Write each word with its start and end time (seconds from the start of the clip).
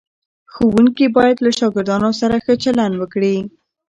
ښوونکي 0.53 1.05
باید 1.17 1.37
له 1.45 1.51
شاګردانو 1.59 2.09
سره 2.21 2.35
ښه 2.45 2.53
چلند 2.63 2.93
وکړي. 2.97 3.35